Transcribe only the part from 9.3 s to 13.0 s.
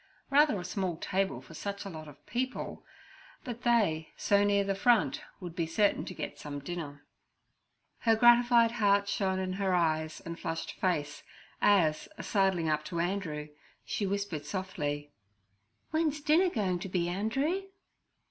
in her eyes and flushed face, as, sidling up to